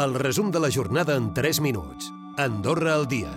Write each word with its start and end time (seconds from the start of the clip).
El 0.00 0.14
resum 0.14 0.50
de 0.50 0.58
la 0.58 0.70
jornada 0.70 1.14
en 1.14 1.34
3 1.34 1.60
minuts. 1.60 2.10
Andorra 2.38 2.94
al 2.94 3.06
dia. 3.06 3.28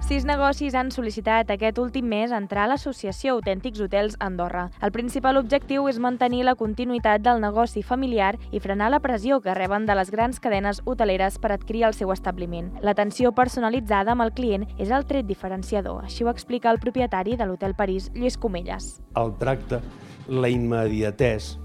Sis 0.00 0.24
negocis 0.24 0.72
han 0.72 0.88
sol·licitat 0.88 1.50
aquest 1.52 1.76
últim 1.82 2.08
mes 2.08 2.32
entrar 2.32 2.62
a 2.64 2.70
l'associació 2.70 3.34
Autèntics 3.34 3.82
Hotels 3.84 4.16
Andorra. 4.24 4.70
El 4.80 4.94
principal 4.94 5.36
objectiu 5.36 5.84
és 5.92 5.98
mantenir 6.00 6.46
la 6.48 6.56
continuïtat 6.56 7.20
del 7.20 7.44
negoci 7.44 7.84
familiar 7.84 8.38
i 8.56 8.62
frenar 8.64 8.88
la 8.88 9.02
pressió 9.04 9.42
que 9.44 9.52
reben 9.52 9.84
de 9.84 9.98
les 10.00 10.08
grans 10.08 10.40
cadenes 10.40 10.80
hoteleres 10.86 11.36
per 11.36 11.52
adquirir 11.52 11.84
el 11.90 12.00
seu 12.00 12.16
establiment. 12.16 12.72
L'atenció 12.80 13.36
personalitzada 13.36 14.16
amb 14.16 14.24
el 14.24 14.32
client 14.32 14.64
és 14.78 14.88
el 14.88 15.04
tret 15.04 15.28
diferenciador, 15.28 16.06
així 16.08 16.24
ho 16.24 16.32
explica 16.32 16.72
el 16.72 16.80
propietari 16.80 17.36
de 17.36 17.44
l'Hotel 17.44 17.76
París, 17.76 18.08
Lluís 18.16 18.40
Comelles. 18.40 18.94
El 19.12 19.36
tracte, 19.36 19.84
la 20.32 20.48
immediatès, 20.48 21.58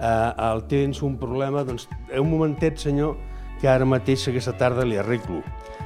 eh, 0.00 0.32
el 0.50 0.64
tens 0.70 1.02
un 1.06 1.16
problema, 1.20 1.64
doncs, 1.64 1.88
en 2.10 2.24
un 2.24 2.30
momentet, 2.32 2.78
senyor, 2.80 3.16
que 3.60 3.68
ara 3.68 3.84
mateix 3.84 4.26
aquesta 4.28 4.56
tarda 4.56 4.86
li 4.88 4.98
arreglo. 4.98 5.42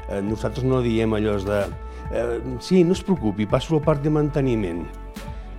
Eh, 0.08 0.20
nosaltres 0.22 0.66
no 0.66 0.80
diem 0.84 1.14
allò 1.16 1.36
de 1.42 1.64
eh, 2.12 2.38
sí, 2.60 2.84
no 2.84 2.94
es 2.94 3.02
preocupi, 3.02 3.46
passo 3.46 3.74
la 3.74 3.82
part 3.84 4.02
de 4.04 4.12
manteniment 4.12 4.84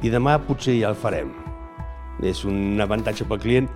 i 0.04 0.12
demà 0.14 0.38
potser 0.48 0.78
ja 0.80 0.94
el 0.94 1.00
farem. 1.00 1.34
És 2.24 2.46
un 2.48 2.80
avantatge 2.82 3.28
pel 3.28 3.42
client, 3.44 3.70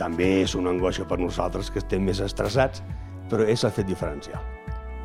també 0.00 0.42
és 0.42 0.56
una 0.56 0.72
angoixa 0.72 1.04
per 1.08 1.20
nosaltres 1.20 1.70
que 1.70 1.82
estem 1.82 2.04
més 2.08 2.22
estressats, 2.24 2.82
però 3.28 3.44
és 3.48 3.64
el 3.64 3.74
fet 3.74 3.88
diferencial. 3.88 4.61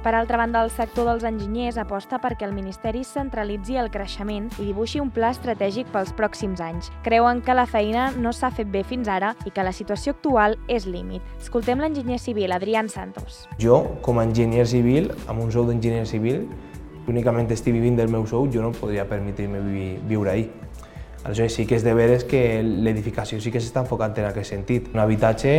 Per 0.08 0.16
altra 0.16 0.38
banda, 0.38 0.62
el 0.64 0.70
sector 0.72 1.04
dels 1.04 1.26
enginyers 1.28 1.76
aposta 1.82 2.16
perquè 2.24 2.46
el 2.48 2.54
Ministeri 2.56 3.02
centralitzi 3.04 3.76
el 3.76 3.90
creixement 3.92 4.46
i 4.56 4.70
dibuixi 4.70 5.02
un 5.04 5.10
pla 5.12 5.34
estratègic 5.36 5.90
pels 5.92 6.14
pròxims 6.16 6.62
anys. 6.64 6.88
Creuen 7.04 7.42
que 7.44 7.52
la 7.52 7.66
feina 7.68 8.06
no 8.16 8.32
s'ha 8.32 8.48
fet 8.56 8.72
bé 8.72 8.86
fins 8.88 9.10
ara 9.12 9.34
i 9.44 9.52
que 9.52 9.66
la 9.68 9.74
situació 9.76 10.14
actual 10.16 10.56
és 10.72 10.86
límit. 10.88 11.26
Escoltem 11.44 11.84
l'enginyer 11.84 12.22
civil 12.24 12.56
Adrián 12.56 12.88
Santos. 12.88 13.50
Jo, 13.60 13.82
com 14.00 14.22
a 14.22 14.24
enginyer 14.30 14.64
civil, 14.72 15.12
amb 15.28 15.44
un 15.44 15.52
sou 15.52 15.68
d'enginyer 15.68 16.08
civil, 16.08 16.46
únicament 17.12 17.52
estic 17.52 17.76
vivint 17.76 18.00
del 18.00 18.08
meu 18.08 18.24
sou, 18.32 18.48
jo 18.48 18.64
no 18.64 18.72
podria 18.80 19.04
permetre-me 19.12 19.60
viure 20.08 20.32
ahí. 20.32 20.48
Aleshores 21.28 21.58
sí 21.60 21.66
que 21.68 21.76
és 21.76 21.84
de 21.84 21.92
veres 21.92 22.24
que 22.24 22.62
l'edificació 22.64 23.42
sí 23.44 23.52
que 23.52 23.60
s'està 23.60 23.82
enfocant 23.84 24.16
en 24.16 24.30
aquest 24.30 24.54
sentit. 24.54 24.86
Un 24.96 25.02
habitatge 25.04 25.54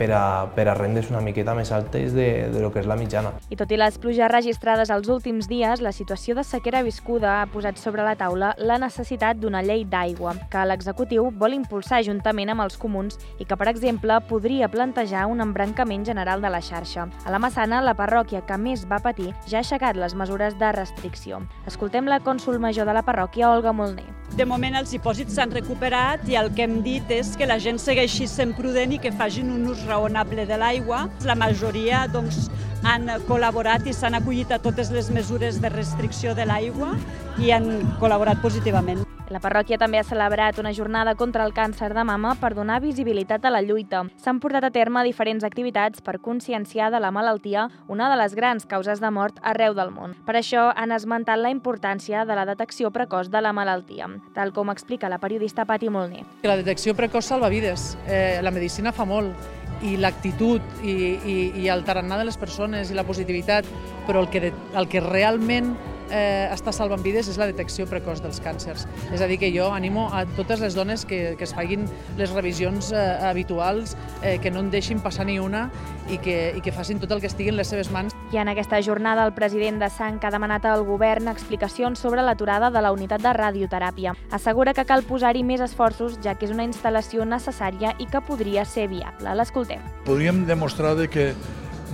per 0.00 0.08
a, 0.10 0.22
per 0.56 0.64
a 0.66 0.74
rendes 0.74 1.12
una 1.12 1.20
miqueta 1.22 1.54
més 1.54 1.70
altes 1.70 2.10
de, 2.16 2.26
de 2.50 2.62
lo 2.62 2.72
que 2.74 2.82
és 2.82 2.88
la 2.90 2.96
mitjana. 2.98 3.30
I 3.48 3.58
tot 3.60 3.70
i 3.70 3.78
les 3.78 4.00
pluges 4.02 4.30
registrades 4.32 4.90
els 4.90 5.06
últims 5.12 5.46
dies, 5.46 5.80
la 5.84 5.94
situació 5.94 6.34
de 6.34 6.42
sequera 6.42 6.82
viscuda 6.82 7.36
ha 7.40 7.46
posat 7.52 7.78
sobre 7.78 8.02
la 8.02 8.16
taula 8.18 8.50
la 8.58 8.80
necessitat 8.82 9.38
d'una 9.38 9.62
llei 9.62 9.84
d'aigua, 9.86 10.34
que 10.50 10.66
l'executiu 10.66 11.30
vol 11.30 11.54
impulsar 11.54 12.02
juntament 12.02 12.50
amb 12.50 12.66
els 12.66 12.74
comuns 12.76 13.20
i 13.38 13.46
que, 13.46 13.54
per 13.54 13.70
exemple, 13.70 14.18
podria 14.26 14.66
plantejar 14.72 15.28
un 15.30 15.44
embrancament 15.44 16.02
general 16.10 16.42
de 16.42 16.50
la 16.50 16.60
xarxa. 16.60 17.06
A 17.22 17.30
la 17.30 17.38
Massana, 17.38 17.78
la 17.78 17.94
parròquia 17.94 18.42
que 18.42 18.58
més 18.58 18.82
va 18.90 18.98
patir 18.98 19.30
ja 19.46 19.60
ha 19.60 19.62
aixecat 19.62 19.94
les 19.94 20.18
mesures 20.18 20.58
de 20.58 20.74
restricció. 20.74 21.44
Escoltem 21.70 22.10
la 22.10 22.18
cònsul 22.18 22.58
major 22.58 22.90
de 22.90 22.98
la 22.98 23.06
parròquia, 23.06 23.54
Olga 23.54 23.70
Molner. 23.72 24.10
De 24.36 24.44
moment 24.44 24.74
els 24.76 24.90
dipòsits 24.92 25.32
s'han 25.38 25.52
recuperat 25.54 26.26
i 26.28 26.34
el 26.36 26.50
que 26.52 26.66
hem 26.66 26.82
dit 26.84 27.12
és 27.14 27.30
que 27.40 27.46
la 27.48 27.56
gent 27.56 27.78
segueixi 27.80 28.26
sent 28.28 28.50
prudent 28.58 28.90
i 28.92 28.98
que 29.00 29.08
facin 29.16 29.48
un 29.48 29.62
ús 29.72 29.80
raonable 29.88 30.44
de 30.44 30.58
l'aigua. 30.60 31.06
La 31.24 31.38
majoria 31.40 32.02
doncs, 32.12 32.50
han 32.86 33.10
col·laborat 33.26 33.86
i 33.90 33.94
s'han 33.96 34.14
acollit 34.18 34.52
a 34.54 34.60
totes 34.62 34.92
les 34.94 35.10
mesures 35.10 35.58
de 35.62 35.72
restricció 35.72 36.36
de 36.38 36.46
l'aigua 36.46 36.94
i 37.42 37.50
han 37.50 37.68
col·laborat 38.00 38.40
positivament. 38.44 39.02
La 39.26 39.40
parròquia 39.42 39.74
també 39.74 39.98
ha 39.98 40.04
celebrat 40.06 40.60
una 40.62 40.70
jornada 40.70 41.16
contra 41.18 41.42
el 41.42 41.50
càncer 41.50 41.88
de 41.96 42.04
mama 42.06 42.36
per 42.38 42.52
donar 42.54 42.78
visibilitat 42.84 43.44
a 43.44 43.50
la 43.50 43.62
lluita. 43.64 44.04
S'han 44.22 44.38
portat 44.38 44.68
a 44.68 44.70
terme 44.70 45.02
diferents 45.02 45.42
activitats 45.42 45.98
per 46.00 46.20
conscienciar 46.22 46.92
de 46.94 47.00
la 47.02 47.10
malaltia, 47.10 47.66
una 47.88 48.06
de 48.12 48.20
les 48.20 48.38
grans 48.38 48.68
causes 48.70 49.02
de 49.02 49.10
mort 49.10 49.42
arreu 49.42 49.74
del 49.74 49.90
món. 49.90 50.14
Per 50.28 50.36
això 50.38 50.68
han 50.76 50.94
esmentat 50.94 51.42
la 51.42 51.50
importància 51.50 52.22
de 52.24 52.38
la 52.38 52.46
detecció 52.46 52.92
precoç 52.94 53.32
de 53.34 53.42
la 53.42 53.52
malaltia, 53.52 54.06
tal 54.38 54.54
com 54.54 54.70
explica 54.70 55.10
la 55.10 55.18
periodista 55.18 55.66
Pati 55.66 55.90
Molner. 55.90 56.22
La 56.46 56.54
detecció 56.62 56.94
precoç 56.94 57.26
salva 57.26 57.50
vides. 57.50 57.96
Eh, 58.06 58.38
la 58.46 58.54
medicina 58.54 58.94
fa 58.94 59.04
molt 59.04 59.65
i 59.84 59.96
l'actitud 60.00 60.62
i, 60.82 60.92
i, 60.92 61.36
i 61.62 61.68
el 61.72 61.84
tarannà 61.84 62.18
de 62.20 62.26
les 62.28 62.38
persones 62.40 62.90
i 62.90 62.96
la 62.96 63.04
positivitat, 63.04 63.68
però 64.06 64.24
el 64.24 64.30
que, 64.32 64.52
el 64.52 64.88
que 64.88 65.02
realment 65.04 65.74
eh, 66.10 66.48
està 66.52 66.72
salvant 66.72 67.02
vides 67.02 67.28
és 67.30 67.38
la 67.40 67.48
detecció 67.50 67.86
precoç 67.90 68.22
dels 68.24 68.40
càncers. 68.42 68.86
És 69.12 69.22
a 69.22 69.28
dir, 69.30 69.38
que 69.42 69.50
jo 69.54 69.70
animo 69.74 70.08
a 70.14 70.24
totes 70.36 70.60
les 70.60 70.76
dones 70.76 71.04
que, 71.06 71.34
que 71.38 71.44
es 71.44 71.54
facin 71.54 71.86
les 72.18 72.32
revisions 72.34 72.92
eh, 72.92 73.02
habituals, 73.26 73.96
eh, 74.22 74.38
que 74.42 74.50
no 74.50 74.62
en 74.64 74.70
deixin 74.70 75.00
passar 75.02 75.26
ni 75.26 75.38
una 75.42 75.66
i 76.10 76.18
que, 76.22 76.54
i 76.56 76.62
que 76.62 76.72
facin 76.72 77.00
tot 77.02 77.10
el 77.12 77.20
que 77.22 77.30
estigui 77.30 77.50
en 77.50 77.58
les 77.58 77.68
seves 77.68 77.90
mans. 77.90 78.14
I 78.32 78.40
en 78.42 78.50
aquesta 78.50 78.80
jornada 78.82 79.26
el 79.26 79.34
president 79.34 79.80
de 79.82 79.90
Sant 79.90 80.18
ha 80.22 80.30
demanat 80.34 80.64
al 80.66 80.84
govern 80.86 81.28
explicacions 81.30 82.00
sobre 82.02 82.24
l'aturada 82.26 82.70
de 82.74 82.82
la 82.82 82.92
unitat 82.94 83.22
de 83.22 83.32
radioteràpia. 83.36 84.16
Assegura 84.34 84.74
que 84.74 84.86
cal 84.86 85.04
posar-hi 85.06 85.44
més 85.46 85.62
esforços, 85.62 86.18
ja 86.22 86.34
que 86.34 86.48
és 86.48 86.54
una 86.54 86.66
instal·lació 86.66 87.26
necessària 87.26 87.94
i 88.02 88.08
que 88.10 88.22
podria 88.22 88.64
ser 88.64 88.88
viable. 88.90 89.34
L'escoltem. 89.38 89.82
Podríem 90.06 90.44
demostrar 90.46 90.96
de 90.98 91.08
que 91.10 91.32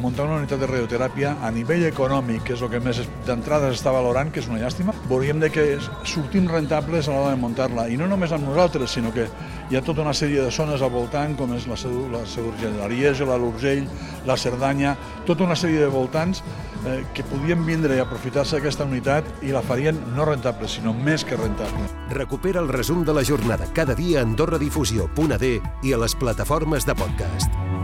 muntar 0.03 0.27
una 0.27 0.41
unitat 0.41 0.59
de 0.59 0.67
radioteràpia 0.67 1.37
a 1.47 1.51
nivell 1.55 1.85
econòmic, 1.87 2.43
que 2.49 2.57
és 2.57 2.63
el 2.65 2.71
que 2.73 2.81
més 2.83 2.99
d'entrada 3.27 3.71
s'està 3.71 3.93
valorant, 3.95 4.33
que 4.35 4.43
és 4.43 4.49
una 4.51 4.59
llàstima, 4.59 4.95
veuríem 5.07 5.41
de 5.43 5.51
que 5.55 5.67
sortim 6.09 6.49
rentables 6.51 7.09
a 7.09 7.15
l'hora 7.15 7.37
de 7.37 7.41
muntar-la, 7.41 7.87
i 7.89 7.99
no 8.01 8.09
només 8.11 8.35
amb 8.35 8.49
nosaltres, 8.49 8.99
sinó 8.99 9.13
que 9.15 9.29
hi 9.71 9.79
ha 9.79 9.85
tota 9.87 10.03
una 10.03 10.15
sèrie 10.17 10.43
de 10.43 10.51
zones 10.51 10.83
al 10.83 10.91
voltant, 10.91 11.37
com 11.39 11.55
és 11.55 11.69
la, 11.71 11.79
la 12.13 12.25
Sedurgelleria, 12.27 13.15
la 13.29 13.39
l'Urgell, 13.39 13.87
la 14.27 14.37
Cerdanya, 14.37 14.97
tota 15.27 15.47
una 15.47 15.57
sèrie 15.57 15.81
de 15.81 15.91
voltants 15.93 16.43
eh, 16.87 17.03
que 17.15 17.25
podien 17.31 17.65
vindre 17.67 17.97
i 17.97 18.03
aprofitar-se 18.03 18.59
d'aquesta 18.59 18.87
unitat 18.89 19.29
i 19.47 19.55
la 19.55 19.63
farien 19.63 19.99
no 20.17 20.27
rentable, 20.29 20.69
sinó 20.69 20.93
més 20.93 21.25
que 21.25 21.39
rentable. 21.39 21.87
Recupera 22.13 22.61
el 22.61 22.69
resum 22.73 23.07
de 23.07 23.15
la 23.15 23.25
jornada 23.25 23.71
cada 23.73 23.95
dia 23.95 24.21
a 24.21 24.27
AndorraDifusió.d 24.27 25.55
i 25.83 25.95
a 25.95 26.03
les 26.05 26.19
plataformes 26.19 26.87
de 26.89 26.99
podcast. 26.99 27.82